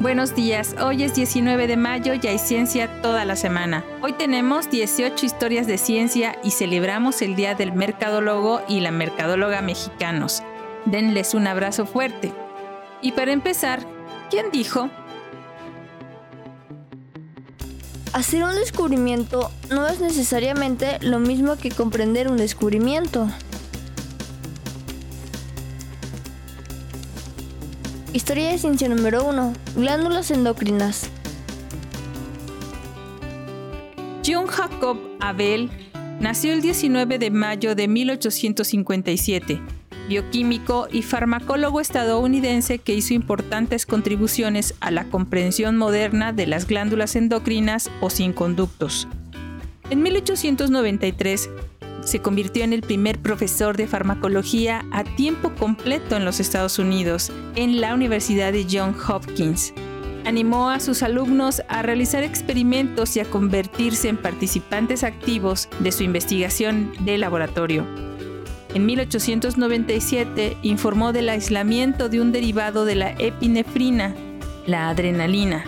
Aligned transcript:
Buenos 0.00 0.36
días, 0.36 0.76
hoy 0.80 1.02
es 1.02 1.16
19 1.16 1.66
de 1.66 1.76
mayo 1.76 2.12
y 2.14 2.24
hay 2.28 2.38
ciencia 2.38 3.02
toda 3.02 3.24
la 3.24 3.34
semana. 3.34 3.84
Hoy 4.00 4.12
tenemos 4.12 4.70
18 4.70 5.26
historias 5.26 5.66
de 5.66 5.76
ciencia 5.76 6.38
y 6.44 6.52
celebramos 6.52 7.20
el 7.20 7.34
Día 7.34 7.56
del 7.56 7.72
Mercadólogo 7.72 8.62
y 8.68 8.78
la 8.78 8.92
Mercadóloga 8.92 9.60
mexicanos. 9.60 10.44
Denles 10.84 11.34
un 11.34 11.48
abrazo 11.48 11.84
fuerte. 11.84 12.32
Y 13.02 13.10
para 13.10 13.32
empezar, 13.32 13.80
¿quién 14.30 14.52
dijo? 14.52 14.88
Hacer 18.12 18.44
un 18.44 18.54
descubrimiento 18.54 19.50
no 19.68 19.88
es 19.88 19.98
necesariamente 19.98 20.98
lo 21.00 21.18
mismo 21.18 21.56
que 21.56 21.72
comprender 21.72 22.28
un 22.28 22.36
descubrimiento. 22.36 23.28
Historia 28.14 28.48
de 28.50 28.58
ciencia 28.58 28.88
número 28.88 29.22
1. 29.26 29.52
Glándulas 29.76 30.30
endocrinas. 30.30 31.10
John 34.26 34.46
Jacob 34.46 34.96
Abel 35.20 35.68
nació 36.18 36.54
el 36.54 36.62
19 36.62 37.18
de 37.18 37.30
mayo 37.30 37.74
de 37.74 37.86
1857, 37.86 39.60
bioquímico 40.08 40.88
y 40.90 41.02
farmacólogo 41.02 41.82
estadounidense 41.82 42.78
que 42.78 42.94
hizo 42.94 43.12
importantes 43.12 43.84
contribuciones 43.84 44.74
a 44.80 44.90
la 44.90 45.04
comprensión 45.10 45.76
moderna 45.76 46.32
de 46.32 46.46
las 46.46 46.66
glándulas 46.66 47.14
endocrinas 47.14 47.90
o 48.00 48.08
sin 48.08 48.32
conductos. 48.32 49.06
En 49.90 50.02
1893 50.02 51.50
se 52.08 52.20
convirtió 52.20 52.64
en 52.64 52.72
el 52.72 52.80
primer 52.80 53.18
profesor 53.18 53.76
de 53.76 53.86
farmacología 53.86 54.84
a 54.90 55.04
tiempo 55.04 55.54
completo 55.54 56.16
en 56.16 56.24
los 56.24 56.40
Estados 56.40 56.78
Unidos, 56.78 57.30
en 57.54 57.80
la 57.80 57.94
Universidad 57.94 58.52
de 58.52 58.66
Johns 58.68 58.96
Hopkins. 59.08 59.74
Animó 60.24 60.70
a 60.70 60.80
sus 60.80 61.02
alumnos 61.02 61.62
a 61.68 61.82
realizar 61.82 62.22
experimentos 62.22 63.16
y 63.16 63.20
a 63.20 63.24
convertirse 63.24 64.08
en 64.08 64.16
participantes 64.16 65.04
activos 65.04 65.68
de 65.80 65.92
su 65.92 66.02
investigación 66.02 66.92
de 67.00 67.18
laboratorio. 67.18 67.86
En 68.74 68.84
1897 68.86 70.56
informó 70.62 71.12
del 71.12 71.28
aislamiento 71.28 72.08
de 72.08 72.20
un 72.20 72.32
derivado 72.32 72.84
de 72.84 72.94
la 72.94 73.10
epinefrina, 73.12 74.14
la 74.66 74.90
adrenalina. 74.90 75.64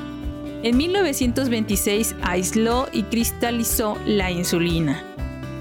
En 0.62 0.77
1926 0.77 2.16
aisló 2.22 2.88
y 2.92 3.04
cristalizó 3.04 3.97
la 4.04 4.30
insulina. 4.30 5.09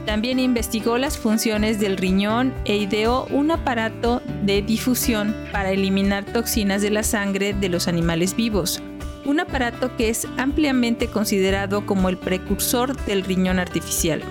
También 0.10 0.40
investigó 0.40 0.98
las 0.98 1.20
funciones 1.20 1.80
del 1.80 1.96
riñón 1.96 2.52
e 2.66 2.78
ideó 2.78 3.28
un 3.28 3.52
aparato 3.52 4.24
de 4.42 4.64
difusión 4.64 5.36
para 5.52 5.70
eliminar 5.70 6.26
toxinas 6.26 6.82
de 6.82 6.90
la 6.90 7.04
sangre 7.04 7.54
de 7.54 7.70
los 7.70 7.88
animales 7.88 8.36
vivos, 8.36 8.82
un 9.24 9.40
aparato 9.40 9.96
que 9.98 10.10
es 10.10 10.28
ampliamente 10.38 11.10
considerado 11.12 11.86
como 11.86 12.10
el 12.10 12.18
precursor 12.18 12.98
del 13.06 13.24
riñón 13.24 13.60
artificial. 13.60 14.24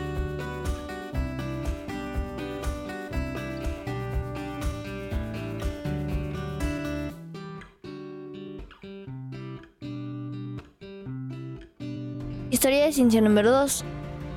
Historia 12.51 12.85
de 12.85 12.93
ciencia 12.93 13.21
número 13.21 13.53
2. 13.53 13.85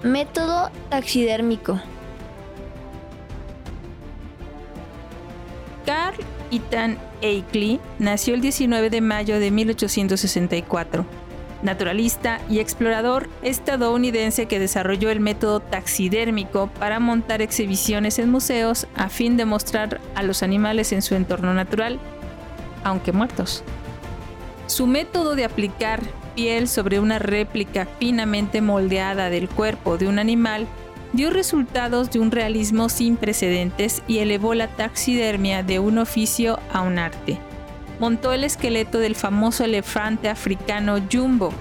Método 0.03 0.71
taxidérmico. 0.89 1.79
Carl 5.85 6.17
Ethan 6.49 6.97
Akeley 7.17 7.79
nació 7.99 8.33
el 8.33 8.41
19 8.41 8.89
de 8.89 8.99
mayo 8.99 9.39
de 9.39 9.51
1864. 9.51 11.05
Naturalista 11.61 12.41
y 12.49 12.57
explorador 12.57 13.29
estadounidense 13.43 14.47
que 14.47 14.57
desarrolló 14.57 15.11
el 15.11 15.19
método 15.19 15.59
taxidérmico 15.59 16.65
para 16.79 16.99
montar 16.99 17.43
exhibiciones 17.43 18.17
en 18.17 18.31
museos 18.31 18.87
a 18.95 19.07
fin 19.07 19.37
de 19.37 19.45
mostrar 19.45 20.01
a 20.15 20.23
los 20.23 20.41
animales 20.41 20.93
en 20.93 21.03
su 21.03 21.13
entorno 21.13 21.53
natural, 21.53 21.99
aunque 22.83 23.11
muertos. 23.11 23.63
Su 24.65 24.87
método 24.87 25.35
de 25.35 25.45
aplicar 25.45 26.01
piel 26.35 26.67
sobre 26.67 26.99
una 26.99 27.19
réplica 27.19 27.87
finamente 27.99 28.61
moldeada 28.61 29.29
del 29.29 29.49
cuerpo 29.49 29.97
de 29.97 30.07
un 30.07 30.19
animal 30.19 30.67
dio 31.13 31.29
resultados 31.29 32.09
de 32.11 32.19
un 32.19 32.31
realismo 32.31 32.89
sin 32.89 33.17
precedentes 33.17 34.01
y 34.07 34.19
elevó 34.19 34.53
la 34.53 34.67
taxidermia 34.67 35.63
de 35.63 35.79
un 35.79 35.97
oficio 35.97 36.59
a 36.71 36.81
un 36.81 36.99
arte. 36.99 37.37
Montó 37.99 38.33
el 38.33 38.43
esqueleto 38.43 38.97
del 38.97 39.15
famoso 39.15 39.63
elefante 39.63 40.29
africano 40.29 40.97
Jumbo. 41.11 41.53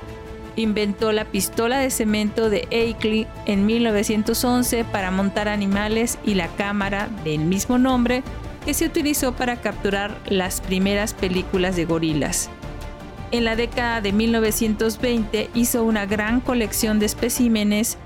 Inventó 0.56 1.12
la 1.12 1.24
pistola 1.24 1.78
de 1.78 1.90
cemento 1.90 2.50
de 2.50 2.62
Akeley 2.66 3.26
en 3.46 3.66
1911 3.66 4.84
para 4.84 5.10
montar 5.10 5.48
animales 5.48 6.18
y 6.24 6.34
la 6.34 6.48
cámara 6.48 7.08
del 7.24 7.40
mismo 7.40 7.78
nombre 7.78 8.22
que 8.64 8.74
se 8.74 8.86
utilizó 8.86 9.32
para 9.32 9.60
capturar 9.60 10.16
las 10.26 10.60
primeras 10.60 11.14
películas 11.14 11.76
de 11.76 11.84
gorilas. 11.84 12.50
En 13.32 13.44
la 13.44 13.54
década 13.54 14.00
de 14.00 14.12
1920 14.12 15.50
hizo 15.54 15.84
una 15.84 16.04
gran 16.04 16.40
colección 16.40 16.98
de 16.98 17.06
especímenes, 17.06 17.96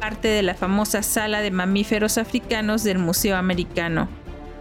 parte 0.00 0.26
de 0.26 0.42
la 0.42 0.54
famosa 0.54 1.04
sala 1.04 1.42
de 1.42 1.52
mamíferos 1.52 2.18
africanos 2.18 2.82
del 2.82 2.98
Museo 2.98 3.36
Americano. 3.36 4.08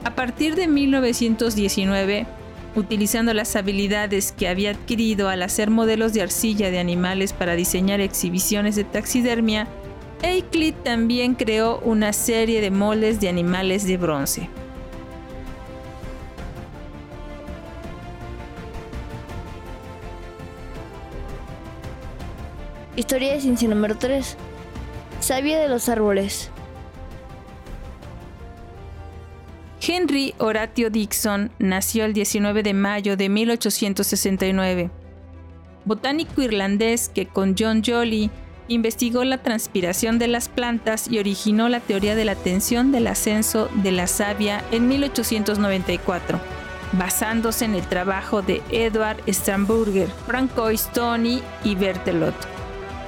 A 0.03 0.13
partir 0.13 0.53
de 0.53 0.68
1919, 0.68 2.28
utilizando 2.75 3.34
las 3.34 3.56
habilidades 3.56 4.31
que 4.31 4.47
había 4.47 4.72
adquirido 4.72 5.29
al 5.29 5.41
hacer 5.41 5.72
modelos 5.72 6.13
de 6.13 6.22
arcilla 6.22 6.69
de 6.69 6.78
animales 6.78 7.34
para 7.34 7.56
diseñar 7.56 8.00
exhibiciones 8.00 8.75
de 8.75 8.84
taxidermia, 8.84 9.68
Euclid 10.22 10.75
también 10.84 11.34
creó 11.34 11.80
una 11.80 12.13
serie 12.13 12.62
de 12.62 12.69
moldes 12.69 13.19
de 13.19 13.30
animales 13.30 13.88
de 13.88 13.97
bronce. 13.97 14.50
Historia 22.96 23.34
de 23.34 23.42
ciencia 23.42 23.68
número 23.68 23.98
3. 23.98 24.38
Savia 25.20 25.59
de 25.59 25.68
los 25.68 25.90
árboles. 25.90 26.52
Henry 29.81 30.36
Horatio 30.38 30.92
Dixon 30.92 31.52
nació 31.58 32.06
el 32.06 32.14
19 32.14 32.62
de 32.62 32.74
mayo 32.76 33.18
de 33.18 33.30
1869. 33.30 34.92
Botánico 35.86 36.44
irlandés 36.44 37.09
que 37.09 37.26
con 37.26 37.56
John 37.58 37.81
Joly 37.84 38.30
investigó 38.68 39.24
la 39.24 39.40
transpiración 39.40 40.20
de 40.20 40.28
las 40.28 40.48
plantas 40.48 41.10
y 41.10 41.18
originó 41.18 41.70
la 41.70 41.80
teoría 41.80 42.16
de 42.16 42.25
la 42.25 42.36
tensión 42.36 42.92
del 42.92 43.08
ascenso 43.08 43.70
de 43.81 43.92
la 43.92 44.06
savia 44.06 44.64
en 44.72 44.88
1894, 44.88 46.40
basándose 46.92 47.66
en 47.66 47.74
el 47.74 47.88
trabajo 47.88 48.44
de 48.44 48.62
Edward 48.70 49.18
Stramburger, 49.28 50.10
Francois 50.28 50.92
Tony 50.94 51.42
y 51.64 51.74
Berthelot. 51.74 52.53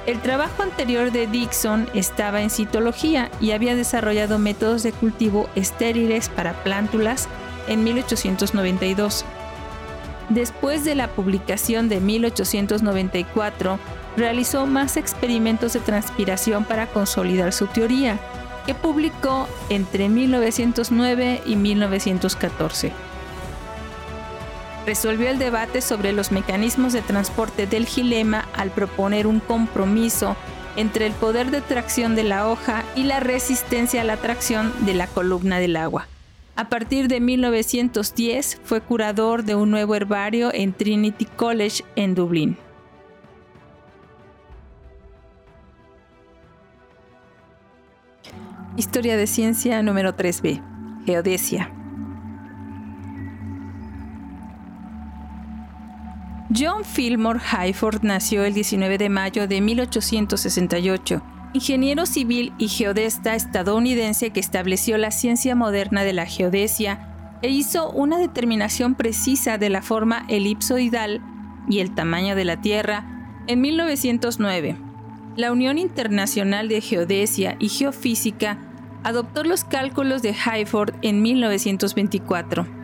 El 0.06 0.20
trabajo 0.20 0.62
anterior 0.62 1.10
de 1.10 1.26
Dixon 1.26 1.88
estaba 1.92 2.40
en 2.40 2.48
citología 2.48 3.28
y 3.40 3.50
había 3.50 3.74
desarrollado 3.74 4.38
métodos 4.38 4.84
de 4.84 4.92
cultivo 4.92 5.50
estériles 5.56 6.28
para 6.28 6.62
plántulas 6.62 7.28
en 7.66 7.82
1892. 7.82 9.24
Después 10.28 10.84
de 10.84 10.94
la 10.94 11.08
publicación 11.08 11.88
de 11.88 12.00
1894, 12.00 13.80
realizó 14.16 14.66
más 14.66 14.96
experimentos 14.96 15.72
de 15.72 15.80
transpiración 15.80 16.64
para 16.64 16.86
consolidar 16.86 17.52
su 17.52 17.66
teoría, 17.66 18.20
que 18.64 18.74
publicó 18.74 19.48
entre 19.70 20.08
1909 20.08 21.42
y 21.46 21.56
1914 21.56 23.05
resolvió 24.86 25.28
el 25.28 25.38
debate 25.38 25.80
sobre 25.80 26.12
los 26.12 26.30
mecanismos 26.32 26.92
de 26.92 27.02
transporte 27.02 27.66
del 27.66 27.86
gilema 27.86 28.48
al 28.54 28.70
proponer 28.70 29.26
un 29.26 29.40
compromiso 29.40 30.36
entre 30.76 31.06
el 31.06 31.12
poder 31.12 31.50
de 31.50 31.60
tracción 31.60 32.14
de 32.14 32.22
la 32.22 32.48
hoja 32.48 32.84
y 32.94 33.02
la 33.02 33.18
resistencia 33.18 34.02
a 34.02 34.04
la 34.04 34.16
tracción 34.16 34.72
de 34.86 34.94
la 34.94 35.08
columna 35.08 35.58
del 35.58 35.76
agua. 35.76 36.06
A 36.54 36.68
partir 36.68 37.08
de 37.08 37.20
1910 37.20 38.60
fue 38.64 38.80
curador 38.80 39.42
de 39.42 39.54
un 39.54 39.70
nuevo 39.70 39.94
herbario 39.94 40.50
en 40.54 40.72
Trinity 40.72 41.26
College 41.26 41.84
en 41.96 42.14
Dublín. 42.14 42.56
Historia 48.76 49.16
de 49.16 49.26
ciencia 49.26 49.82
número 49.82 50.16
3b. 50.16 50.62
Geodesia. 51.06 51.75
John 56.58 56.84
Fillmore 56.84 57.40
Hayford 57.50 58.02
nació 58.02 58.44
el 58.44 58.54
19 58.54 58.96
de 58.96 59.10
mayo 59.10 59.46
de 59.46 59.60
1868, 59.60 61.22
ingeniero 61.52 62.06
civil 62.06 62.54
y 62.56 62.68
geodesta 62.68 63.34
estadounidense 63.34 64.30
que 64.30 64.40
estableció 64.40 64.96
la 64.96 65.10
ciencia 65.10 65.54
moderna 65.54 66.02
de 66.02 66.14
la 66.14 66.24
geodesia 66.24 67.38
e 67.42 67.50
hizo 67.50 67.90
una 67.90 68.16
determinación 68.16 68.94
precisa 68.94 69.58
de 69.58 69.68
la 69.68 69.82
forma 69.82 70.24
elipsoidal 70.28 71.20
y 71.68 71.80
el 71.80 71.94
tamaño 71.94 72.34
de 72.34 72.46
la 72.46 72.60
Tierra 72.62 73.04
en 73.48 73.60
1909. 73.60 74.78
La 75.36 75.52
Unión 75.52 75.76
Internacional 75.76 76.68
de 76.68 76.80
Geodesia 76.80 77.56
y 77.58 77.68
Geofísica 77.68 78.56
adoptó 79.02 79.44
los 79.44 79.64
cálculos 79.64 80.22
de 80.22 80.34
Hayford 80.34 80.94
en 81.02 81.20
1924. 81.20 82.75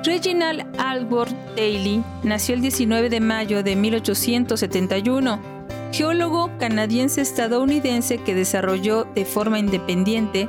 Reginald 0.03 0.65
Albert 0.77 1.33
Daly 1.55 2.03
nació 2.23 2.55
el 2.55 2.61
19 2.61 3.09
de 3.09 3.19
mayo 3.19 3.63
de 3.63 3.75
1871, 3.75 5.39
geólogo 5.91 6.49
canadiense-estadounidense 6.57 8.19
que 8.19 8.33
desarrolló 8.33 9.05
de 9.15 9.25
forma 9.25 9.59
independiente 9.59 10.47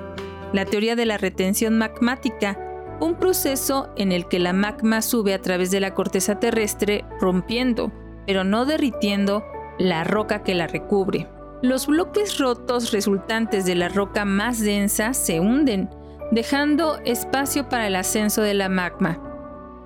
la 0.52 0.64
teoría 0.64 0.96
de 0.96 1.06
la 1.06 1.19
retención 1.19 1.78
magmática, 1.78 2.58
un 3.00 3.14
proceso 3.14 3.88
en 3.97 4.12
el 4.12 4.29
que 4.29 4.38
la 4.38 4.52
magma 4.52 5.02
sube 5.02 5.35
a 5.35 5.41
través 5.41 5.70
de 5.70 5.81
la 5.81 5.94
corteza 5.94 6.38
terrestre 6.38 7.05
rompiendo, 7.20 7.93
pero 8.26 8.44
no 8.44 8.67
derritiendo, 8.67 9.44
la 9.79 10.05
roca 10.05 10.43
que 10.43 10.55
la 10.55 10.67
recubre. 10.67 11.26
Los 11.62 11.87
bloques 11.87 12.38
rotos 12.38 12.93
resultantes 12.93 13.64
de 13.64 13.75
la 13.75 13.88
roca 13.88 14.25
más 14.25 14.61
densa 14.61 15.14
se 15.14 15.41
hunden, 15.41 15.91
dejando 16.31 16.99
espacio 17.05 17.69
para 17.69 17.87
el 17.87 17.97
ascenso 17.97 18.43
de 18.43 18.55
la 18.55 18.69
magma. 18.69 19.20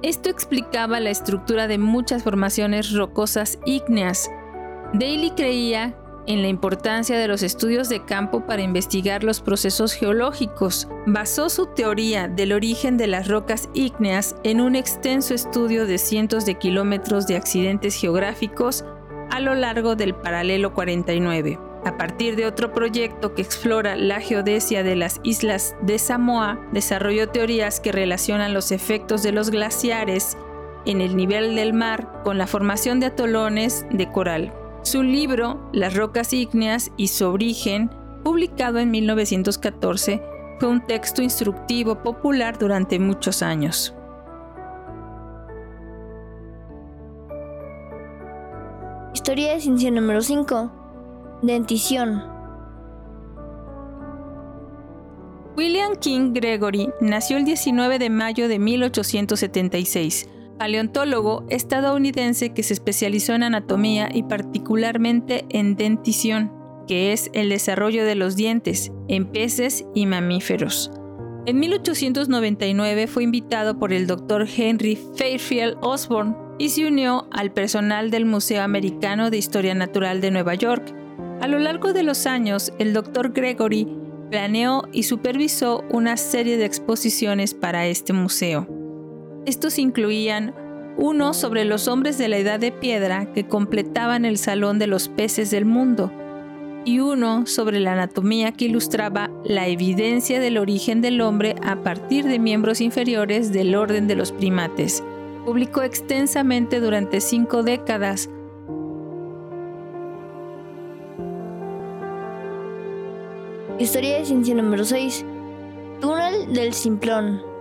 Esto 0.02 0.28
explicaba 0.28 1.00
la 1.00 1.10
estructura 1.10 1.66
de 1.66 1.78
muchas 1.78 2.22
formaciones 2.22 2.92
rocosas 2.92 3.58
ígneas. 3.64 4.28
Daly 4.92 5.30
creía 5.30 5.96
en 6.26 6.42
la 6.42 6.48
importancia 6.48 7.18
de 7.18 7.28
los 7.28 7.42
estudios 7.42 7.88
de 7.88 8.04
campo 8.04 8.46
para 8.46 8.62
investigar 8.62 9.24
los 9.24 9.40
procesos 9.40 9.92
geológicos. 9.92 10.88
Basó 11.06 11.48
su 11.48 11.66
teoría 11.66 12.28
del 12.28 12.52
origen 12.52 12.96
de 12.96 13.06
las 13.06 13.28
rocas 13.28 13.68
ígneas 13.74 14.36
en 14.42 14.60
un 14.60 14.76
extenso 14.76 15.34
estudio 15.34 15.86
de 15.86 15.98
cientos 15.98 16.46
de 16.46 16.56
kilómetros 16.56 17.26
de 17.26 17.36
accidentes 17.36 17.94
geográficos 17.94 18.84
a 19.30 19.40
lo 19.40 19.54
largo 19.54 19.96
del 19.96 20.14
paralelo 20.14 20.74
49. 20.74 21.58
A 21.84 21.98
partir 21.98 22.34
de 22.36 22.46
otro 22.46 22.72
proyecto 22.72 23.34
que 23.34 23.42
explora 23.42 23.94
la 23.94 24.20
geodesia 24.20 24.82
de 24.82 24.96
las 24.96 25.20
islas 25.22 25.76
de 25.82 25.98
Samoa, 25.98 26.58
desarrolló 26.72 27.28
teorías 27.28 27.78
que 27.78 27.92
relacionan 27.92 28.54
los 28.54 28.72
efectos 28.72 29.22
de 29.22 29.32
los 29.32 29.50
glaciares 29.50 30.38
en 30.86 31.02
el 31.02 31.14
nivel 31.14 31.56
del 31.56 31.74
mar 31.74 32.22
con 32.24 32.38
la 32.38 32.46
formación 32.46 33.00
de 33.00 33.06
atolones 33.06 33.86
de 33.90 34.10
coral. 34.10 34.52
Su 34.84 35.02
libro, 35.02 35.70
Las 35.72 35.96
rocas 35.96 36.34
ígneas 36.34 36.92
y 36.98 37.08
su 37.08 37.26
origen, 37.26 37.90
publicado 38.22 38.78
en 38.78 38.90
1914, 38.90 40.22
fue 40.60 40.68
un 40.68 40.84
texto 40.86 41.22
instructivo 41.22 42.02
popular 42.02 42.58
durante 42.58 42.98
muchos 42.98 43.42
años. 43.42 43.94
Historia 49.14 49.54
de 49.54 49.60
ciencia 49.62 49.90
número 49.90 50.20
5. 50.20 50.70
Dentición. 51.40 52.22
William 55.56 55.96
King 55.96 56.34
Gregory 56.34 56.90
nació 57.00 57.38
el 57.38 57.46
19 57.46 57.98
de 57.98 58.10
mayo 58.10 58.48
de 58.48 58.58
1876 58.58 60.28
paleontólogo 60.58 61.44
estadounidense 61.48 62.52
que 62.52 62.62
se 62.62 62.74
especializó 62.74 63.34
en 63.34 63.42
anatomía 63.42 64.08
y 64.12 64.22
particularmente 64.24 65.44
en 65.50 65.76
dentición, 65.76 66.52
que 66.86 67.12
es 67.12 67.30
el 67.32 67.48
desarrollo 67.48 68.04
de 68.04 68.14
los 68.14 68.36
dientes 68.36 68.92
en 69.08 69.26
peces 69.26 69.84
y 69.94 70.06
mamíferos. 70.06 70.90
En 71.46 71.58
1899 71.60 73.06
fue 73.06 73.24
invitado 73.24 73.78
por 73.78 73.92
el 73.92 74.06
Dr. 74.06 74.46
Henry 74.56 74.98
Fairfield 75.16 75.76
Osborne 75.82 76.34
y 76.58 76.70
se 76.70 76.86
unió 76.86 77.28
al 77.32 77.52
personal 77.52 78.10
del 78.10 78.24
Museo 78.24 78.62
Americano 78.62 79.30
de 79.30 79.36
Historia 79.36 79.74
Natural 79.74 80.20
de 80.20 80.30
Nueva 80.30 80.54
York. 80.54 80.94
A 81.42 81.48
lo 81.48 81.58
largo 81.58 81.92
de 81.92 82.02
los 82.02 82.26
años, 82.26 82.72
el 82.78 82.94
Dr. 82.94 83.32
Gregory 83.32 83.86
planeó 84.30 84.84
y 84.92 85.02
supervisó 85.02 85.84
una 85.90 86.16
serie 86.16 86.56
de 86.56 86.64
exposiciones 86.64 87.52
para 87.52 87.86
este 87.86 88.12
museo. 88.12 88.83
Estos 89.46 89.78
incluían 89.78 90.54
uno 90.96 91.34
sobre 91.34 91.64
los 91.64 91.86
hombres 91.86 92.16
de 92.16 92.28
la 92.28 92.38
Edad 92.38 92.58
de 92.58 92.72
Piedra 92.72 93.30
que 93.32 93.46
completaban 93.46 94.24
el 94.24 94.38
Salón 94.38 94.78
de 94.78 94.86
los 94.86 95.08
Peces 95.08 95.50
del 95.50 95.66
Mundo, 95.66 96.10
y 96.86 97.00
uno 97.00 97.46
sobre 97.46 97.80
la 97.80 97.92
anatomía 97.92 98.52
que 98.52 98.66
ilustraba 98.66 99.30
la 99.44 99.68
evidencia 99.68 100.40
del 100.40 100.58
origen 100.58 101.00
del 101.00 101.20
hombre 101.20 101.56
a 101.62 101.76
partir 101.76 102.26
de 102.26 102.38
miembros 102.38 102.80
inferiores 102.80 103.52
del 103.52 103.74
orden 103.74 104.06
de 104.06 104.16
los 104.16 104.32
primates. 104.32 105.02
Publicó 105.44 105.82
extensamente 105.82 106.80
durante 106.80 107.20
cinco 107.20 107.62
décadas. 107.62 108.30
Historia 113.78 114.18
de 114.18 114.24
ciencia 114.24 114.54
número 114.54 114.84
6. 114.84 115.24
Túnel 116.00 116.52
del 116.54 116.72
Simplón. 116.72 117.53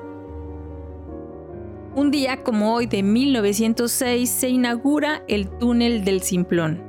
Un 1.95 2.09
día 2.09 2.37
como 2.41 2.73
hoy 2.73 2.87
de 2.87 3.03
1906 3.03 4.27
se 4.27 4.49
inaugura 4.49 5.21
el 5.27 5.47
túnel 5.47 6.03
del 6.03 6.23
Simplón. 6.23 6.81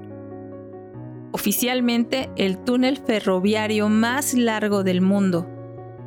Oficialmente 1.31 2.31
el 2.37 2.57
túnel 2.57 2.97
ferroviario 2.97 3.91
más 3.91 4.33
largo 4.33 4.83
del 4.83 5.03
mundo, 5.03 5.47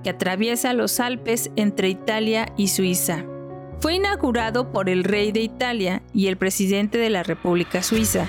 que 0.04 0.10
atraviesa 0.10 0.74
los 0.74 1.00
Alpes 1.00 1.52
entre 1.56 1.90
Italia 1.90 2.48
y 2.58 2.70
Suiza. 2.70 3.24
Fue 3.82 3.94
inaugurado 3.94 4.72
por 4.72 4.90
el 4.90 5.04
rey 5.04 5.32
de 5.32 5.42
Italia 5.42 6.02
y 6.12 6.26
el 6.26 6.38
presidente 6.38 6.98
de 6.98 7.12
la 7.12 7.22
República 7.22 7.84
Suiza. 7.84 8.26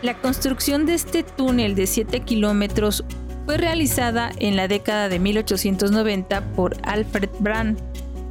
La 0.00 0.14
construcción 0.14 0.86
de 0.86 0.94
este 0.94 1.22
túnel 1.22 1.74
de 1.74 1.86
7 1.86 2.20
kilómetros 2.20 3.04
fue 3.44 3.58
realizada 3.58 4.30
en 4.38 4.56
la 4.56 4.68
década 4.68 5.10
de 5.10 5.18
1890 5.18 6.52
por 6.54 6.78
Alfred 6.82 7.28
Brand 7.40 7.87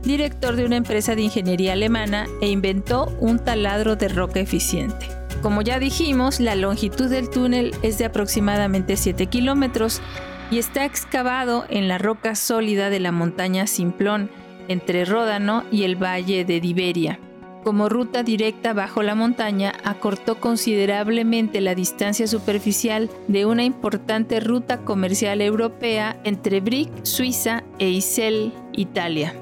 director 0.08 0.56
de 0.56 0.66
una 0.66 0.78
empresa 0.78 1.16
de 1.16 1.24
ingeniería 1.24 1.74
alemana 1.74 2.28
e 2.42 2.50
inventó 2.50 3.16
un 3.20 3.40
taladro 3.40 3.96
de 3.96 4.08
roca 4.08 4.40
eficiente. 4.40 5.08
Como 5.42 5.62
ya 5.62 5.80
dijimos, 5.80 6.40
la 6.40 6.56
longitud 6.56 7.10
del 7.10 7.30
túnel 7.30 7.76
es 7.84 7.98
de 7.98 8.06
aproximadamente 8.06 8.98
7 8.98 9.28
kilómetros 9.28 10.02
y 10.50 10.58
está 10.58 10.86
excavado 10.86 11.66
en 11.70 11.88
la 11.88 11.98
roca 11.98 12.36
sólida 12.36 12.90
de 12.90 13.00
la 13.00 13.12
montaña 13.12 13.68
Simplón, 13.68 14.32
entre 14.68 15.06
Ródano 15.06 15.64
y 15.72 15.84
el 15.84 15.96
valle 15.96 16.44
de 16.46 16.60
Diberia. 16.60 17.20
Como 17.64 17.90
ruta 17.90 18.24
directa 18.24 18.74
bajo 18.74 19.04
la 19.04 19.14
montaña, 19.14 19.74
acortó 19.84 20.40
considerablemente 20.40 21.60
la 21.60 21.76
distancia 21.76 22.26
superficial 22.26 23.10
de 23.28 23.46
una 23.46 23.64
importante 23.64 24.40
ruta 24.40 24.80
comercial 24.86 25.42
europea 25.42 26.20
entre 26.24 26.62
Brick, 26.62 26.90
Suiza, 27.04 27.64
e 27.78 27.90
Isel, 27.90 28.54
Italia. 28.72 29.34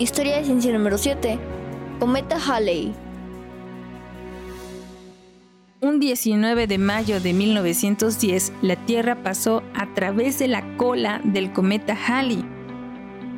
Historia 0.00 0.38
de 0.38 0.46
ciencia 0.46 0.72
número 0.72 0.96
7. 0.96 1.38
Cometa 1.98 2.38
Halley. 2.38 2.94
Un 5.82 6.00
19 6.00 6.66
de 6.66 6.78
mayo 6.78 7.20
de 7.20 7.34
1910, 7.34 8.54
la 8.62 8.76
Tierra 8.76 9.22
pasó 9.22 9.62
a 9.74 9.92
través 9.92 10.38
de 10.38 10.48
la 10.48 10.78
cola 10.78 11.20
del 11.22 11.52
cometa 11.52 11.94
Halley, 11.94 12.42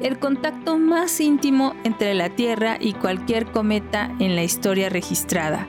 el 0.02 0.20
contacto 0.20 0.78
más 0.78 1.20
íntimo 1.20 1.74
entre 1.82 2.14
la 2.14 2.30
Tierra 2.30 2.76
y 2.78 2.92
cualquier 2.92 3.46
cometa 3.46 4.14
en 4.20 4.36
la 4.36 4.44
historia 4.44 4.88
registrada. 4.88 5.66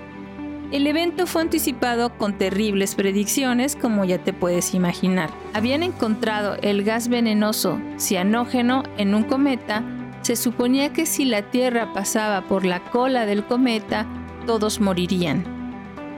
El 0.72 0.86
evento 0.86 1.26
fue 1.26 1.42
anticipado 1.42 2.16
con 2.20 2.38
terribles 2.38 2.94
predicciones, 2.94 3.76
como 3.76 4.06
ya 4.06 4.20
te 4.20 4.32
puedes 4.32 4.76
imaginar. 4.76 5.32
Habían 5.56 5.82
encontrado 5.82 6.56
el 6.62 6.84
gas 6.84 7.08
venenoso 7.08 7.82
cianógeno 7.98 8.84
en 9.00 9.16
un 9.16 9.24
cometa. 9.24 9.84
Se 10.24 10.38
suponía 10.38 10.94
que 10.94 11.06
si 11.06 11.26
la 11.26 11.42
Tierra 11.52 11.92
pasaba 11.92 12.48
por 12.48 12.66
la 12.66 12.82
cola 12.86 13.26
del 13.26 13.46
cometa, 13.46 14.08
todos 14.46 14.80
morirían. 14.80 15.44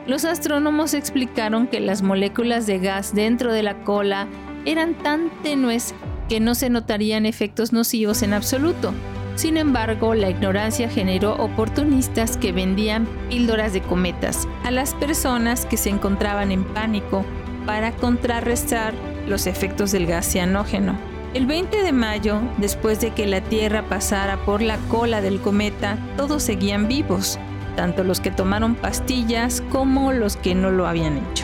Los 0.05 0.25
astrónomos 0.25 0.93
explicaron 0.93 1.65
que 1.65 1.79
las 1.79 2.03
moléculas 2.03 2.67
de 2.67 2.77
gas 2.77 3.15
dentro 3.15 3.51
de 3.51 3.63
la 3.63 3.83
cola 3.83 4.27
eran 4.65 4.93
tan 4.93 5.31
tenues 5.41 5.95
que 6.29 6.39
no 6.39 6.53
se 6.53 6.69
notarían 6.69 7.25
efectos 7.25 7.73
nocivos 7.73 8.21
en 8.21 8.33
absoluto. 8.33 8.93
Sin 9.35 9.57
embargo, 9.57 10.13
la 10.13 10.29
ignorancia 10.29 10.87
generó 10.87 11.33
oportunistas 11.37 12.37
que 12.37 12.51
vendían 12.51 13.07
píldoras 13.29 13.73
de 13.73 13.81
cometas 13.81 14.47
a 14.63 14.69
las 14.69 14.93
personas 14.93 15.65
que 15.65 15.77
se 15.77 15.89
encontraban 15.89 16.51
en 16.51 16.63
pánico 16.63 17.25
para 17.65 17.91
contrarrestar 17.91 18.93
los 19.27 19.47
efectos 19.47 19.91
del 19.91 20.05
gas 20.05 20.27
cianógeno. 20.27 21.14
El 21.35 21.47
20 21.47 21.83
de 21.83 21.91
mayo, 21.91 22.39
después 22.59 23.01
de 23.01 23.11
que 23.11 23.27
la 23.27 23.41
Tierra 23.41 23.83
pasara 23.89 24.37
por 24.45 24.61
la 24.61 24.77
cola 24.87 25.19
del 25.19 25.41
cometa, 25.41 25.97
todos 26.15 26.41
seguían 26.43 26.87
vivos, 26.87 27.37
tanto 27.75 28.05
los 28.05 28.21
que 28.21 28.31
tomaron 28.31 28.75
pastillas 28.75 29.61
como 29.69 30.13
los 30.13 30.37
que 30.37 30.55
no 30.55 30.71
lo 30.71 30.87
habían 30.87 31.17
hecho. 31.17 31.43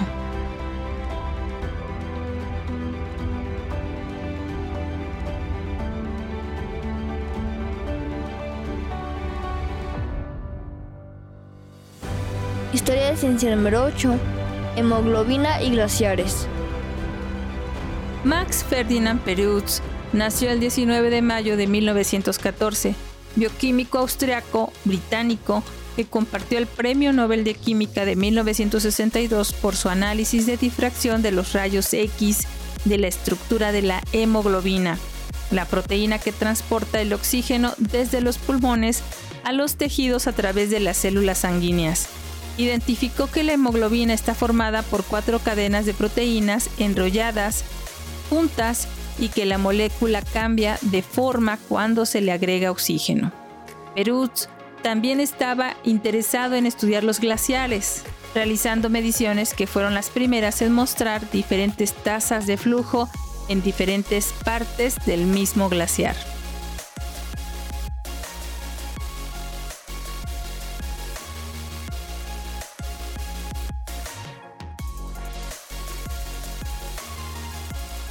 Historia 12.71 13.07
de 13.07 13.17
ciencia 13.17 13.53
número 13.53 13.83
8. 13.83 14.13
Hemoglobina 14.77 15.61
y 15.61 15.71
glaciares. 15.71 16.47
Max 18.23 18.63
Ferdinand 18.69 19.19
Perutz 19.21 19.81
nació 20.13 20.51
el 20.51 20.59
19 20.59 21.09
de 21.09 21.23
mayo 21.23 21.57
de 21.57 21.65
1914, 21.65 22.93
bioquímico 23.35 23.97
austriaco 23.97 24.71
británico 24.85 25.63
que 25.95 26.05
compartió 26.05 26.59
el 26.59 26.67
Premio 26.67 27.13
Nobel 27.13 27.43
de 27.43 27.55
Química 27.55 28.05
de 28.05 28.15
1962 28.15 29.53
por 29.53 29.75
su 29.75 29.89
análisis 29.89 30.45
de 30.45 30.57
difracción 30.57 31.23
de 31.23 31.31
los 31.31 31.53
rayos 31.53 31.91
X 31.93 32.47
de 32.85 32.99
la 32.99 33.07
estructura 33.07 33.71
de 33.71 33.81
la 33.81 34.03
hemoglobina, 34.11 34.99
la 35.49 35.65
proteína 35.65 36.19
que 36.19 36.31
transporta 36.31 37.01
el 37.01 37.13
oxígeno 37.13 37.73
desde 37.77 38.21
los 38.21 38.37
pulmones 38.37 39.01
a 39.43 39.51
los 39.51 39.77
tejidos 39.77 40.27
a 40.27 40.33
través 40.33 40.69
de 40.69 40.79
las 40.79 40.97
células 40.97 41.39
sanguíneas. 41.39 42.07
Identificó 42.57 43.31
que 43.31 43.43
la 43.43 43.53
hemoglobina 43.53 44.13
está 44.13 44.35
formada 44.35 44.83
por 44.83 45.03
cuatro 45.03 45.39
cadenas 45.39 45.87
de 45.87 45.95
proteínas 45.95 46.69
enrolladas 46.77 47.63
y 49.19 49.29
que 49.29 49.45
la 49.45 49.57
molécula 49.57 50.21
cambia 50.21 50.77
de 50.81 51.01
forma 51.01 51.57
cuando 51.67 52.05
se 52.05 52.21
le 52.21 52.31
agrega 52.31 52.71
oxígeno. 52.71 53.31
Perutz 53.95 54.47
también 54.81 55.19
estaba 55.19 55.75
interesado 55.83 56.55
en 56.55 56.65
estudiar 56.65 57.03
los 57.03 57.19
glaciares, 57.19 58.03
realizando 58.33 58.89
mediciones 58.89 59.53
que 59.53 59.67
fueron 59.67 59.93
las 59.93 60.09
primeras 60.09 60.61
en 60.61 60.71
mostrar 60.71 61.29
diferentes 61.31 61.93
tasas 61.93 62.47
de 62.47 62.57
flujo 62.57 63.09
en 63.47 63.61
diferentes 63.61 64.33
partes 64.43 64.95
del 65.05 65.25
mismo 65.25 65.69
glaciar. 65.69 66.15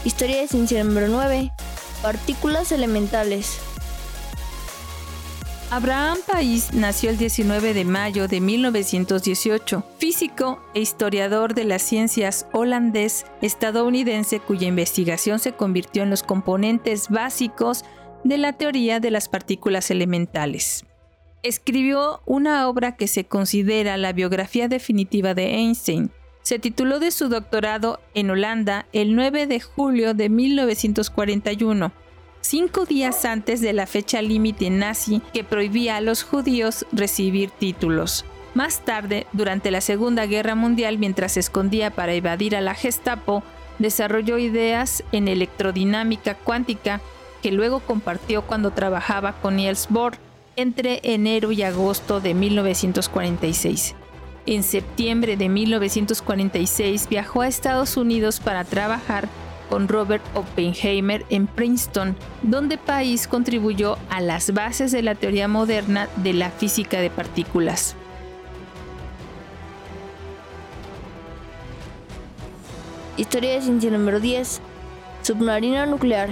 Historia 0.02 0.40
de 0.40 0.48
ciencia 0.48 0.82
número 0.82 1.08
9. 1.08 1.52
Partículas 2.00 2.72
elementales. 2.72 3.60
Abraham 5.70 6.16
Pais 6.26 6.72
nació 6.72 7.10
el 7.10 7.18
19 7.18 7.74
de 7.74 7.84
mayo 7.84 8.26
de 8.26 8.40
1918, 8.40 9.84
físico 9.98 10.58
e 10.72 10.80
historiador 10.80 11.52
de 11.52 11.64
las 11.64 11.82
ciencias 11.82 12.46
holandés 12.54 13.26
estadounidense 13.42 14.40
cuya 14.40 14.68
investigación 14.68 15.38
se 15.38 15.52
convirtió 15.52 16.02
en 16.02 16.08
los 16.08 16.22
componentes 16.22 17.10
básicos 17.10 17.84
de 18.24 18.38
la 18.38 18.54
teoría 18.54 19.00
de 19.00 19.10
las 19.10 19.28
partículas 19.28 19.90
elementales. 19.90 20.86
Escribió 21.42 22.22
una 22.24 22.66
obra 22.68 22.96
que 22.96 23.06
se 23.06 23.24
considera 23.24 23.98
la 23.98 24.14
biografía 24.14 24.66
definitiva 24.66 25.34
de 25.34 25.56
Einstein, 25.56 26.10
se 26.42 26.58
tituló 26.58 26.98
de 26.98 27.10
su 27.10 27.28
doctorado 27.28 28.00
en 28.14 28.30
Holanda 28.30 28.86
el 28.92 29.14
9 29.14 29.46
de 29.46 29.60
julio 29.60 30.14
de 30.14 30.28
1941, 30.28 31.92
cinco 32.40 32.84
días 32.86 33.24
antes 33.24 33.60
de 33.60 33.72
la 33.72 33.86
fecha 33.86 34.22
límite 34.22 34.70
nazi 34.70 35.22
que 35.32 35.44
prohibía 35.44 35.96
a 35.96 36.00
los 36.00 36.22
judíos 36.22 36.86
recibir 36.92 37.50
títulos. 37.50 38.24
Más 38.54 38.80
tarde, 38.84 39.26
durante 39.32 39.70
la 39.70 39.80
Segunda 39.80 40.26
Guerra 40.26 40.54
Mundial, 40.54 40.98
mientras 40.98 41.32
se 41.32 41.40
escondía 41.40 41.90
para 41.90 42.14
evadir 42.14 42.56
a 42.56 42.60
la 42.60 42.74
Gestapo, 42.74 43.44
desarrolló 43.78 44.38
ideas 44.38 45.04
en 45.12 45.28
electrodinámica 45.28 46.34
cuántica 46.34 47.00
que 47.42 47.52
luego 47.52 47.80
compartió 47.80 48.42
cuando 48.42 48.72
trabajaba 48.72 49.40
con 49.40 49.56
Niels 49.56 49.86
Bohr 49.88 50.18
entre 50.56 51.00
enero 51.04 51.52
y 51.52 51.62
agosto 51.62 52.20
de 52.20 52.34
1946. 52.34 53.94
En 54.46 54.62
septiembre 54.62 55.36
de 55.36 55.48
1946 55.48 57.08
viajó 57.08 57.42
a 57.42 57.48
Estados 57.48 57.96
Unidos 57.96 58.40
para 58.40 58.64
trabajar 58.64 59.28
con 59.68 59.86
Robert 59.86 60.24
Oppenheimer 60.34 61.24
en 61.30 61.46
Princeton, 61.46 62.16
donde 62.42 62.76
País 62.76 63.28
contribuyó 63.28 63.98
a 64.08 64.20
las 64.20 64.52
bases 64.52 64.90
de 64.90 65.02
la 65.02 65.14
teoría 65.14 65.46
moderna 65.46 66.08
de 66.16 66.32
la 66.32 66.50
física 66.50 67.00
de 67.00 67.10
partículas. 67.10 67.94
Historia 73.16 73.52
de 73.52 73.62
ciencia 73.62 73.90
número 73.90 74.18
10. 74.18 74.60
Submarino 75.22 75.84
nuclear. 75.86 76.30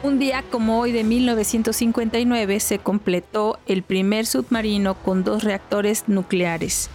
Un 0.00 0.20
día 0.20 0.44
como 0.48 0.78
hoy 0.78 0.92
de 0.92 1.02
1959 1.02 2.60
se 2.60 2.78
completó 2.78 3.58
el 3.66 3.82
primer 3.82 4.26
submarino 4.26 4.94
con 4.94 5.24
dos 5.24 5.42
reactores 5.42 6.04
nucleares. 6.06 6.88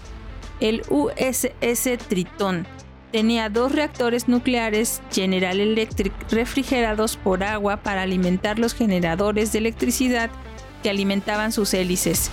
El 0.61 0.83
USS 0.89 1.97
Triton 2.07 2.65
tenía 3.11 3.49
dos 3.49 3.73
reactores 3.73 4.29
nucleares 4.29 5.01
General 5.11 5.59
Electric 5.59 6.13
refrigerados 6.31 7.17
por 7.17 7.43
agua 7.43 7.77
para 7.77 8.03
alimentar 8.03 8.57
los 8.57 8.73
generadores 8.73 9.51
de 9.51 9.59
electricidad 9.59 10.29
que 10.81 10.89
alimentaban 10.89 11.51
sus 11.51 11.73
hélices. 11.73 12.31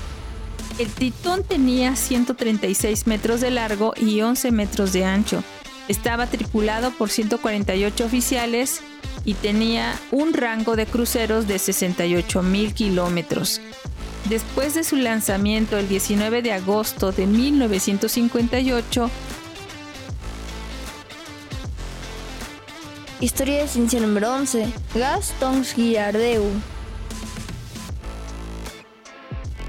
El 0.79 0.87
Tritón 0.89 1.43
tenía 1.43 1.97
136 1.97 3.09
metros 3.09 3.41
de 3.41 3.50
largo 3.50 3.93
y 3.97 4.21
11 4.21 4.53
metros 4.53 4.93
de 4.93 5.05
ancho. 5.05 5.43
Estaba 5.89 6.29
tripulado 6.29 6.93
por 6.93 7.11
148 7.11 8.05
oficiales 8.05 8.83
y 9.25 9.35
tenía 9.35 9.99
un 10.11 10.33
rango 10.33 10.77
de 10.77 10.87
cruceros 10.87 11.47
de 11.47 11.59
68 11.59 12.43
mil 12.43 12.75
kilómetros. 12.75 13.61
Después 14.29 14.75
de 14.75 14.85
su 14.85 14.97
lanzamiento 14.97 15.79
el 15.79 15.89
19 15.89 16.43
de 16.43 16.53
agosto 16.53 17.12
de 17.12 17.27
1958, 17.27 19.11
Historia 23.21 23.59
de 23.59 23.69
ciencia 23.69 24.00
número 24.00 24.33
11. 24.33 24.73
Gas 24.95 25.35
Tongs 25.39 25.75
Girardeu. 25.75 26.43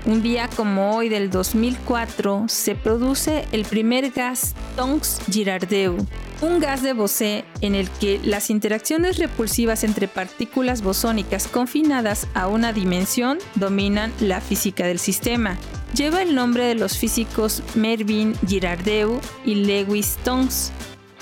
Un 0.06 0.22
día 0.24 0.50
como 0.56 0.96
hoy 0.96 1.10
del 1.10 1.30
2004 1.30 2.46
se 2.48 2.76
produce 2.76 3.46
el 3.52 3.66
primer 3.66 4.10
gas 4.12 4.56
Tonks 4.76 5.20
Girardeu, 5.30 5.98
un 6.42 6.60
gas 6.60 6.82
de 6.82 6.94
Bose 6.94 7.46
en 7.62 7.76
el 7.76 7.90
que 7.90 8.20
las 8.24 8.50
interacciones 8.50 9.18
repulsivas 9.18 9.84
entre 9.84 10.08
partículas 10.08 10.82
bosónicas 10.82 11.48
confinadas 11.48 12.28
a 12.34 12.48
una 12.48 12.74
dimensión 12.74 13.38
dominan 13.56 14.12
la 14.20 14.42
física 14.42 14.88
del 14.88 15.00
sistema. 15.00 15.56
Lleva 15.96 16.22
el 16.22 16.34
nombre 16.34 16.66
de 16.66 16.76
los 16.76 16.98
físicos 16.98 17.62
Mervyn 17.76 18.36
Girardeu 18.48 19.20
y 19.46 19.56
Lewis 19.56 20.18
Tonks. 20.24 20.72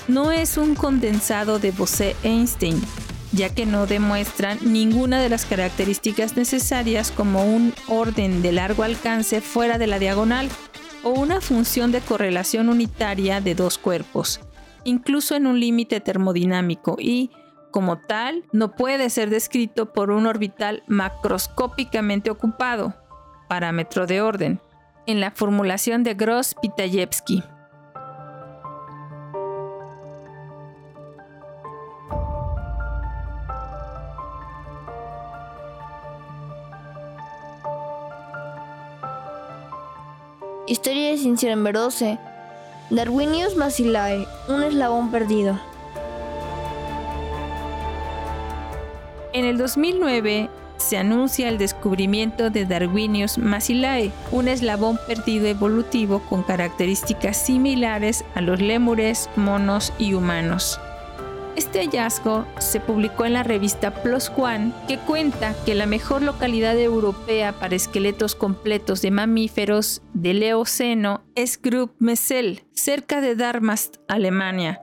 No 0.08 0.32
es 0.32 0.58
un 0.58 0.76
condensado 0.76 1.60
de 1.60 1.72
Bose-Einstein. 1.72 2.82
ya 3.32 3.54
que 3.54 3.68
no 3.68 3.86
demuestran 3.86 4.58
ninguna 4.64 5.22
de 5.22 5.30
las 5.30 5.46
características 5.46 6.36
necesarias 6.36 7.12
como 7.12 7.46
un 7.46 7.76
orden 7.88 8.42
de 8.42 8.52
largo 8.52 8.82
alcance 8.82 9.40
fuera 9.40 9.78
de 9.78 9.86
la 9.86 10.00
diagonal 10.00 10.50
o 11.04 11.12
una 11.12 11.40
función 11.40 11.92
de 11.92 12.02
correlación 12.02 12.70
unitaria 12.70 13.40
de 13.40 13.54
dos 13.54 13.78
cuerpos, 13.78 14.40
incluso 14.84 15.36
en 15.36 15.48
un 15.48 15.60
límite 15.60 16.00
termodinámico 16.00 16.96
y, 17.00 17.32
como 17.72 18.00
tal, 18.00 18.46
no 18.52 18.76
puede 18.76 19.10
ser 19.10 19.30
descrito 19.30 19.94
por 19.94 20.12
un 20.12 20.26
orbital 20.26 20.84
macroscópicamente 20.88 22.30
ocupado, 22.30 22.96
parámetro 23.48 24.06
de 24.08 24.22
orden, 24.22 24.62
en 25.06 25.20
la 25.20 25.32
formulación 25.32 26.04
de 26.04 26.14
Gross-Pitayevsky. 26.16 27.44
Historia 40.68 41.16
12. 41.74 42.29
Darwinius 42.92 43.56
Massilae, 43.56 44.28
un 44.48 44.64
eslabón 44.64 45.12
perdido. 45.12 45.60
En 49.32 49.46
el 49.46 49.60
2009 49.60 50.50
se 50.78 50.98
anuncia 50.98 51.50
el 51.50 51.60
descubrimiento 51.60 52.50
de 52.50 52.66
Darwinius 52.66 53.38
Massilae, 53.38 54.12
un 54.32 54.48
eslabón 54.48 54.98
perdido 55.06 55.46
evolutivo 55.46 56.24
con 56.28 56.42
características 56.42 57.38
similares 57.38 58.26
a 58.34 58.42
los 58.42 58.60
lémures, 58.60 59.30
monos 59.36 59.94
y 60.00 60.16
humanos. 60.16 60.80
Este 61.60 61.80
hallazgo 61.80 62.46
se 62.58 62.80
publicó 62.80 63.26
en 63.26 63.34
la 63.34 63.44
revista 63.44 64.02
Plus 64.02 64.32
One, 64.38 64.72
que 64.88 64.98
cuenta 64.98 65.54
que 65.66 65.76
la 65.76 65.88
mejor 65.88 66.22
localidad 66.22 66.80
europea 66.80 67.52
para 67.52 67.76
esqueletos 67.76 68.34
completos 68.34 69.02
de 69.02 69.12
mamíferos 69.12 70.02
del 70.14 70.42
Eoceno 70.42 71.26
es 71.36 71.62
Grub 71.62 71.94
Messel, 72.00 72.64
cerca 72.72 73.20
de 73.20 73.36
Darmstadt, 73.36 74.00
Alemania. 74.08 74.80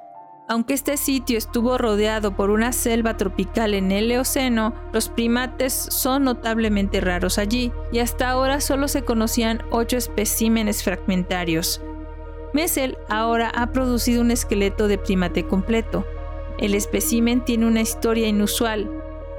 Aunque 0.51 0.75
este 0.75 0.99
sitio 0.99 1.39
estuvo 1.39 1.79
rodeado 1.79 2.37
por 2.37 2.51
una 2.51 2.73
selva 2.73 3.17
tropical 3.17 3.73
en 3.73 3.91
el 3.91 4.13
Eoceno, 4.13 4.75
los 4.93 5.09
primates 5.09 5.73
son 5.73 6.25
notablemente 6.25 7.01
raros 7.01 7.39
allí 7.39 7.73
y 7.91 8.01
hasta 8.01 8.29
ahora 8.29 8.61
solo 8.61 8.89
se 8.89 9.01
conocían 9.01 9.63
ocho 9.71 9.97
especímenes 9.97 10.85
fragmentarios. 10.85 11.81
Messel 12.53 12.99
ahora 13.09 13.51
ha 13.55 13.73
producido 13.73 14.21
un 14.21 14.31
esqueleto 14.31 14.89
de 14.89 14.99
primate 14.99 15.47
completo, 15.47 16.05
el 16.59 16.75
espécimen 16.75 17.45
tiene 17.45 17.67
una 17.67 17.81
historia 17.81 18.29
inusual. 18.29 18.91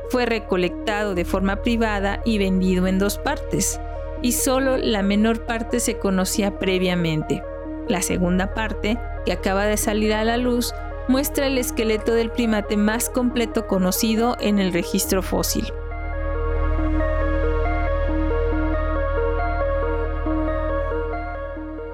Fue 0.09 0.25
recolectado 0.25 1.15
de 1.15 1.25
forma 1.25 1.61
privada 1.61 2.21
y 2.25 2.37
vendido 2.37 2.87
en 2.87 2.99
dos 2.99 3.17
partes, 3.17 3.79
y 4.21 4.31
solo 4.31 4.77
la 4.77 5.01
menor 5.01 5.45
parte 5.45 5.79
se 5.79 5.97
conocía 5.97 6.59
previamente. 6.59 7.43
La 7.87 8.01
segunda 8.01 8.53
parte, 8.53 8.97
que 9.25 9.31
acaba 9.31 9.65
de 9.65 9.77
salir 9.77 10.13
a 10.13 10.23
la 10.23 10.37
luz, 10.37 10.73
muestra 11.07 11.47
el 11.47 11.57
esqueleto 11.57 12.13
del 12.13 12.31
primate 12.31 12.77
más 12.77 13.09
completo 13.09 13.67
conocido 13.67 14.35
en 14.39 14.59
el 14.59 14.73
registro 14.73 15.21
fósil. 15.21 15.71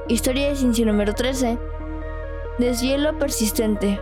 Historia 0.07 0.49
de 0.49 0.55
ciencia 0.55 0.85
número 0.85 1.13
13. 1.13 1.57
Deshielo 2.59 3.17
persistente. 3.17 3.99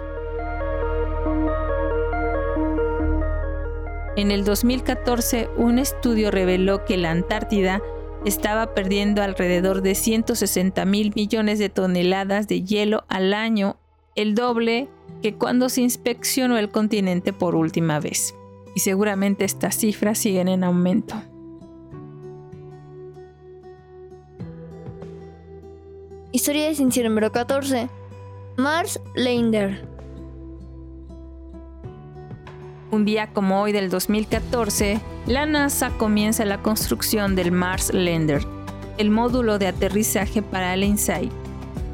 En 4.21 4.29
el 4.29 4.45
2014, 4.45 5.49
un 5.57 5.79
estudio 5.79 6.29
reveló 6.29 6.86
que 6.86 6.95
la 6.95 7.10
Antártida 7.10 7.81
estaba 8.23 8.75
perdiendo 8.75 9.23
alrededor 9.23 9.81
de 9.81 9.95
160 9.95 10.86
mil 10.86 11.12
millones 11.15 11.57
de 11.57 11.69
toneladas 11.69 12.47
de 12.47 12.62
hielo 12.62 13.03
al 13.07 13.34
año, 13.34 13.77
el 14.13 14.36
doble 14.36 14.89
que 15.23 15.34
cuando 15.34 15.69
se 15.69 15.81
inspeccionó 15.81 16.60
el 16.60 16.69
continente 16.69 17.34
por 17.34 17.55
última 17.55 17.99
vez. 17.99 18.36
Y 18.75 18.81
seguramente 18.81 19.43
estas 19.43 19.75
cifras 19.75 20.19
siguen 20.19 20.49
en 20.49 20.65
aumento. 20.65 21.15
Historia 26.31 26.67
de 26.67 26.75
ciencia 26.75 27.03
número 27.03 27.31
14. 27.31 27.89
Mars 28.55 29.01
Lander. 29.15 29.90
Un 32.91 33.06
día 33.06 33.27
como 33.27 33.62
hoy 33.62 33.71
del 33.71 33.89
2014, 33.89 34.99
la 35.25 35.45
NASA 35.45 35.91
comienza 35.91 36.43
la 36.43 36.62
construcción 36.62 37.38
del 37.38 37.54
Mars 37.54 37.93
Lander, 37.93 38.45
el 38.97 39.10
módulo 39.10 39.58
de 39.58 39.67
aterrizaje 39.67 40.41
para 40.41 40.73
el 40.73 40.84
InSight. 40.84 41.32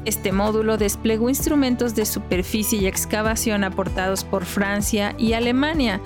Este 0.04 0.32
módulo 0.32 0.76
desplegó 0.76 1.28
instrumentos 1.28 1.94
de 1.94 2.04
superficie 2.04 2.80
y 2.80 2.86
excavación 2.88 3.62
aportados 3.62 4.24
por 4.24 4.44
Francia 4.44 5.14
y 5.18 5.34
Alemania, 5.34 6.00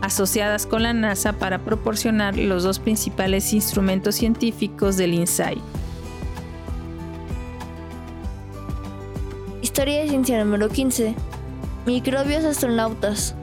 asociadas 0.00 0.64
con 0.64 0.82
la 0.82 0.94
NASA 0.94 1.34
para 1.34 1.58
proporcionar 1.58 2.38
los 2.38 2.62
dos 2.62 2.78
principales 2.78 3.52
instrumentos 3.52 4.14
científicos 4.14 4.96
del 4.96 5.12
InSight. 5.12 5.60
Historia 9.60 10.00
de 10.00 10.08
ciencia 10.08 10.42
número 10.42 10.70
15. 10.70 11.14
Microbios 11.84 12.44
astronautas. 12.44 13.34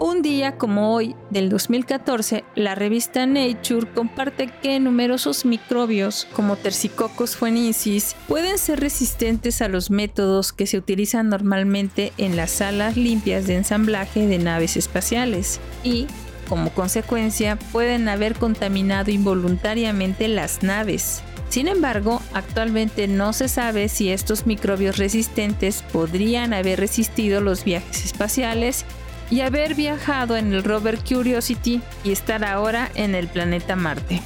Un 0.00 0.22
día 0.22 0.56
como 0.56 0.94
hoy, 0.94 1.16
del 1.30 1.48
2014, 1.48 2.44
la 2.54 2.76
revista 2.76 3.26
Nature 3.26 3.88
comparte 3.92 4.48
que 4.62 4.78
numerosos 4.78 5.44
microbios, 5.44 6.28
como 6.34 6.54
Tercicoccus 6.54 7.34
fuenensis, 7.34 8.14
pueden 8.28 8.58
ser 8.58 8.78
resistentes 8.78 9.60
a 9.60 9.66
los 9.66 9.90
métodos 9.90 10.52
que 10.52 10.68
se 10.68 10.78
utilizan 10.78 11.28
normalmente 11.28 12.12
en 12.16 12.36
las 12.36 12.52
salas 12.52 12.96
limpias 12.96 13.48
de 13.48 13.56
ensamblaje 13.56 14.28
de 14.28 14.38
naves 14.38 14.76
espaciales 14.76 15.58
y, 15.82 16.06
como 16.48 16.70
consecuencia, 16.70 17.56
pueden 17.72 18.08
haber 18.08 18.36
contaminado 18.36 19.10
involuntariamente 19.10 20.28
las 20.28 20.62
naves. 20.62 21.24
Sin 21.48 21.66
embargo, 21.66 22.22
actualmente 22.34 23.08
no 23.08 23.32
se 23.32 23.48
sabe 23.48 23.88
si 23.88 24.10
estos 24.10 24.46
microbios 24.46 24.96
resistentes 24.96 25.82
podrían 25.92 26.52
haber 26.52 26.78
resistido 26.78 27.40
los 27.40 27.64
viajes 27.64 28.04
espaciales 28.04 28.84
y 29.30 29.42
haber 29.42 29.74
viajado 29.74 30.36
en 30.36 30.52
el 30.52 30.64
rover 30.64 30.98
Curiosity 30.98 31.82
y 32.04 32.12
estar 32.12 32.44
ahora 32.44 32.90
en 32.94 33.14
el 33.14 33.28
planeta 33.28 33.76
Marte. 33.76 34.22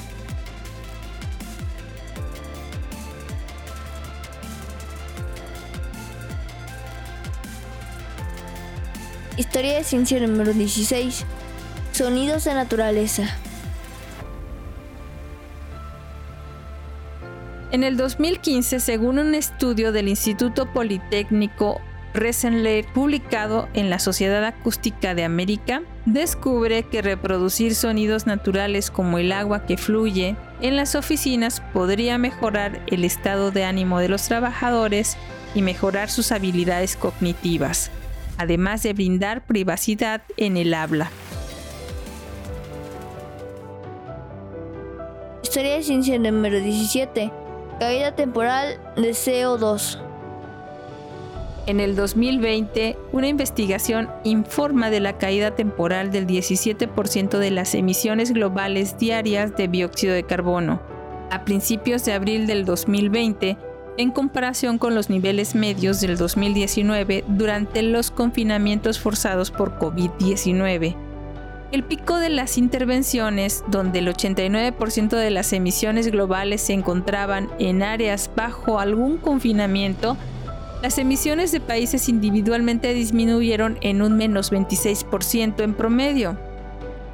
Historia 9.37 9.75
de 9.75 9.85
ciencia 9.85 10.21
número 10.21 10.53
16. 10.53 11.25
Sonidos 11.93 12.45
de 12.45 12.55
naturaleza. 12.55 13.25
En 17.71 17.83
el 17.83 17.97
2015, 17.97 18.81
según 18.81 19.19
un 19.19 19.35
estudio 19.35 19.93
del 19.93 20.09
Instituto 20.09 20.71
Politécnico 20.71 21.81
Rensselaer, 22.15 22.85
publicado 22.93 23.69
en 23.73 23.89
la 23.89 23.99
Sociedad 23.99 24.45
Acústica 24.45 25.15
de 25.15 25.25
América, 25.25 25.83
descubre 26.05 26.83
que 26.83 27.01
reproducir 27.01 27.75
sonidos 27.75 28.27
naturales 28.27 28.91
como 28.91 29.19
el 29.19 29.33
agua 29.33 29.65
que 29.65 29.79
fluye 29.79 30.37
en 30.61 30.77
las 30.77 30.95
oficinas 30.95 31.63
podría 31.73 32.19
mejorar 32.19 32.83
el 32.89 33.05
estado 33.05 33.51
de 33.51 33.65
ánimo 33.65 33.99
de 33.99 34.09
los 34.09 34.23
trabajadores 34.25 35.17
y 35.55 35.63
mejorar 35.63 36.11
sus 36.11 36.33
habilidades 36.33 36.97
cognitivas, 36.97 37.91
además 38.37 38.83
de 38.83 38.93
brindar 38.93 39.47
privacidad 39.47 40.23
en 40.37 40.57
el 40.57 40.75
habla. 40.75 41.11
Historia 45.43 45.75
de 45.75 45.83
ciencia 45.83 46.19
número 46.19 46.61
17. 46.61 47.31
Caída 47.79 48.15
temporal 48.15 48.79
de 48.97 49.11
CO2. 49.11 50.12
En 51.67 51.79
el 51.79 51.95
2020, 51.95 52.97
una 53.13 53.29
investigación 53.29 54.11
informa 54.25 54.91
de 54.91 54.99
la 55.01 55.19
caída 55.19 55.55
temporal 55.55 56.11
del 56.11 56.27
17% 56.27 57.39
de 57.39 57.51
las 57.53 57.75
emisiones 57.75 58.33
globales 58.33 58.99
diarias 58.99 59.57
de 59.57 59.69
dióxido 59.69 60.13
de 60.15 60.25
carbono 60.25 60.81
a 61.33 61.45
principios 61.47 62.05
de 62.05 62.13
abril 62.13 62.47
del 62.47 62.67
2020 62.67 63.57
en 63.97 64.11
comparación 64.11 64.77
con 64.77 64.95
los 64.95 65.09
niveles 65.09 65.55
medios 65.55 66.01
del 66.01 66.19
2019 66.19 67.25
durante 67.27 67.81
los 67.83 68.11
confinamientos 68.11 69.01
forzados 69.01 69.51
por 69.51 69.79
COVID-19. 69.79 70.95
El 71.73 71.85
pico 71.85 72.19
de 72.19 72.29
las 72.29 72.59
intervenciones, 72.59 73.65
donde 73.69 74.01
el 74.01 74.09
89% 74.09 75.09
de 75.17 75.31
las 75.31 75.55
emisiones 75.55 76.11
globales 76.11 76.61
se 76.61 76.75
encontraban 76.75 77.49
en 77.59 77.83
áreas 77.83 78.31
bajo 78.37 78.79
algún 78.79 79.17
confinamiento, 79.17 80.19
Las 80.83 80.99
emisiones 80.99 81.53
de 81.53 81.61
países 81.61 82.09
individualmente 82.09 82.93
disminuyeron 82.93 83.79
en 83.83 84.03
un 84.03 84.17
menos 84.17 84.51
26% 84.51 85.63
en 85.63 85.75
promedio. 85.75 86.37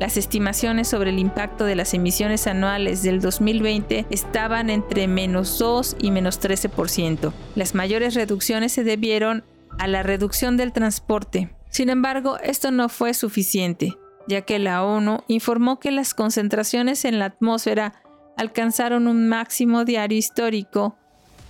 Las 0.01 0.17
estimaciones 0.17 0.89
sobre 0.89 1.11
el 1.11 1.19
impacto 1.19 1.67
de 1.67 1.77
las 1.77 1.93
emisiones 1.93 2.47
anuales 2.47 3.03
del 3.03 3.21
2020 3.21 4.07
estaban 4.09 4.71
entre 4.71 5.07
menos 5.07 5.59
2 5.59 5.97
y 6.01 6.11
menos 6.11 6.41
13%. 6.41 7.31
Las 7.57 7.75
mayores 7.75 8.15
reducciones 8.15 8.73
se 8.73 8.85
debieron 8.85 9.45
a 9.79 9.87
la 9.87 10.03
reducción 10.03 10.57
del 10.57 10.73
transporte. 10.73 11.51
Sin 11.69 11.91
embargo, 11.91 12.39
esto 12.43 12.71
no 12.71 12.89
fue 12.89 13.13
suficiente, 13.13 13.99
ya 14.27 14.41
que 14.41 14.59
la 14.59 14.83
ONU 14.83 15.25
informó 15.29 15.79
que 15.79 15.91
las 15.91 16.15
concentraciones 16.15 17.05
en 17.05 17.19
la 17.19 17.27
atmósfera 17.27 18.01
alcanzaron 18.39 19.07
un 19.09 19.29
máximo 19.29 19.85
diario 19.85 20.17
histórico 20.17 20.97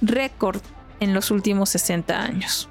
récord 0.00 0.60
en 1.00 1.14
los 1.14 1.30
últimos 1.30 1.70
60 1.70 2.20
años. 2.20 2.68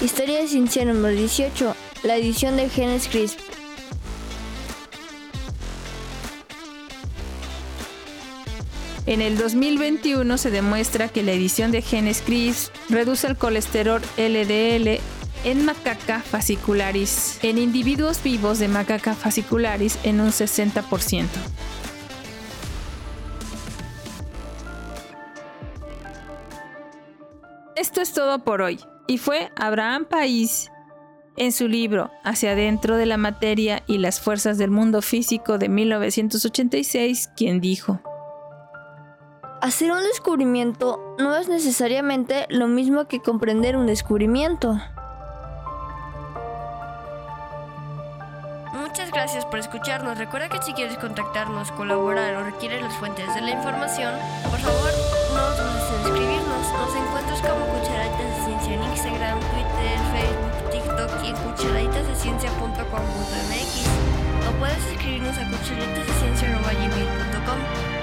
Historia 0.00 0.40
de 0.40 0.48
ciencia 0.48 0.84
número 0.84 1.16
18, 1.16 1.74
la 2.02 2.16
edición 2.16 2.56
de 2.56 2.68
Genes 2.68 3.08
CRISP. 3.08 3.53
En 9.06 9.20
el 9.20 9.36
2021 9.36 10.38
se 10.38 10.50
demuestra 10.50 11.08
que 11.08 11.22
la 11.22 11.32
edición 11.32 11.70
de 11.70 11.82
genes 11.82 12.22
CRISPR 12.22 12.72
reduce 12.88 13.26
el 13.26 13.36
colesterol 13.36 14.00
LDL 14.16 14.98
en 15.44 15.66
macaca 15.66 16.20
fascicularis, 16.20 17.38
en 17.42 17.58
individuos 17.58 18.22
vivos 18.22 18.58
de 18.58 18.68
macaca 18.68 19.14
fascicularis 19.14 19.98
en 20.04 20.20
un 20.20 20.28
60%. 20.28 21.26
Esto 27.76 28.00
es 28.00 28.14
todo 28.14 28.42
por 28.42 28.62
hoy, 28.62 28.80
y 29.06 29.18
fue 29.18 29.50
Abraham 29.56 30.06
País 30.06 30.70
en 31.36 31.52
su 31.52 31.68
libro 31.68 32.10
Hacia 32.22 32.52
adentro 32.52 32.96
de 32.96 33.04
la 33.04 33.18
materia 33.18 33.82
y 33.86 33.98
las 33.98 34.18
fuerzas 34.20 34.56
del 34.56 34.70
mundo 34.70 35.02
físico 35.02 35.58
de 35.58 35.68
1986 35.68 37.28
quien 37.36 37.60
dijo, 37.60 38.00
Hacer 39.64 39.90
un 39.92 40.04
descubrimiento 40.04 41.16
no 41.18 41.34
es 41.36 41.48
necesariamente 41.48 42.46
lo 42.50 42.68
mismo 42.68 43.06
que 43.06 43.20
comprender 43.20 43.78
un 43.78 43.86
descubrimiento. 43.86 44.78
Muchas 48.74 49.10
gracias 49.10 49.46
por 49.46 49.60
escucharnos. 49.60 50.18
Recuerda 50.18 50.50
que 50.50 50.60
si 50.60 50.74
quieres 50.74 50.98
contactarnos, 50.98 51.72
colaborar 51.72 52.36
o 52.36 52.44
requieres 52.44 52.82
las 52.82 52.94
fuentes 52.98 53.34
de 53.34 53.40
la 53.40 53.52
información, 53.52 54.12
por 54.50 54.60
favor 54.60 54.90
no 55.32 55.50
dudes 55.52 55.88
en 55.88 56.00
escribirnos. 56.12 56.70
Nos 56.74 56.94
encuentras 56.94 57.40
como 57.40 57.64
Cucharaditas 57.64 58.20
de 58.20 58.34
Ciencia 58.44 58.74
en 58.74 58.82
Instagram, 58.82 59.40
Twitter, 59.40 59.98
Facebook, 60.12 60.70
TikTok 60.72 61.10
y 61.24 61.28
en 61.28 61.36
cucharaditasdeciencia.com.mx 61.36 63.86
o 64.46 64.52
puedes 64.60 64.84
escribirnos 64.92 65.38
a 65.38 65.48
cucharaditasdeciencia.com 65.48 67.93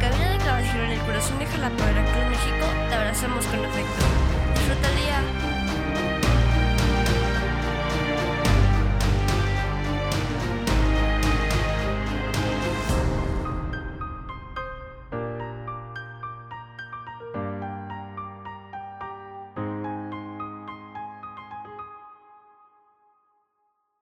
cabina 0.00 0.32
de 0.32 0.38
Caballero 0.38 0.84
en 0.84 0.90
el 0.92 1.00
corazón 1.00 1.38
de 1.38 1.46
Jalapa, 1.46 1.84
Veracruz, 1.84 2.24
México, 2.30 2.66
te 2.88 2.94
abrazamos 2.94 3.44
con 3.46 3.64
afecto. 3.64 4.04
Disfruta 4.54 4.88
el 4.88 4.96
día. 4.96 5.59